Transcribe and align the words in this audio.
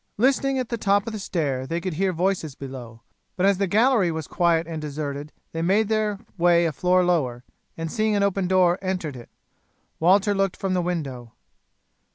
Listening 0.17 0.57
at 0.57 0.69
the 0.69 0.79
top 0.79 1.05
of 1.05 1.13
the 1.13 1.19
stairs 1.19 1.67
they 1.67 1.79
could 1.79 1.93
hear 1.93 2.11
voices 2.11 2.55
below; 2.55 3.03
but 3.35 3.45
as 3.45 3.59
the 3.59 3.67
gallery 3.67 4.09
was 4.11 4.25
quiet 4.25 4.65
and 4.65 4.81
deserted 4.81 5.31
they 5.51 5.61
made 5.61 5.89
their 5.89 6.17
way 6.39 6.65
a 6.65 6.71
floor 6.71 7.03
lower, 7.03 7.43
and 7.77 7.91
seeing 7.91 8.15
an 8.15 8.23
open 8.23 8.47
door 8.47 8.79
entered 8.81 9.15
it. 9.15 9.29
Walter 9.99 10.33
looked 10.33 10.57
from 10.57 10.73
the 10.73 10.81
window. 10.81 11.33